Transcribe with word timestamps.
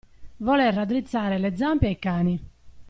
Voler 0.39 0.71
raddrizzare 0.73 1.37
le 1.37 1.55
zampe 1.55 1.85
ai 1.85 1.99
cani. 1.99 2.39